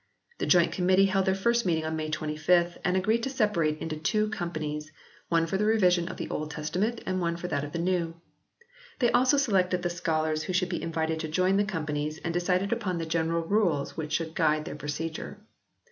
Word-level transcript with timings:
The 0.39 0.47
joint 0.47 0.71
Com 0.71 0.87
mittee 0.87 1.09
held 1.09 1.25
their 1.27 1.35
first 1.35 1.63
meeting 1.63 1.85
on 1.85 1.95
May 1.95 2.09
25th 2.09 2.79
and 2.83 2.97
agreed 2.97 3.21
to 3.21 3.29
separate 3.29 3.77
into 3.77 3.97
two 3.97 4.29
Companies 4.29 4.91
one 5.29 5.45
for 5.45 5.57
the 5.57 5.65
revision 5.65 6.07
of 6.09 6.17
the 6.17 6.27
Old 6.31 6.49
Testament 6.49 7.01
and 7.05 7.21
one 7.21 7.37
for 7.37 7.47
that 7.49 7.63
of 7.63 7.71
the 7.71 7.77
New. 7.77 8.15
They 8.97 9.11
also 9.11 9.37
selected 9.37 9.83
the 9.83 9.91
scholars 9.91 10.41
who 10.41 10.53
should 10.53 10.69
be 10.69 10.81
invited 10.81 11.19
to 11.19 11.27
join 11.27 11.57
the 11.57 11.63
Companies 11.63 12.17
and 12.23 12.33
decided 12.33 12.73
upon 12.73 12.97
the 12.97 13.05
general 13.05 13.43
rules 13.43 13.95
which 13.95 14.13
should 14.13 14.33
guide 14.33 14.65
their 14.65 14.73
procedure. 14.73 15.37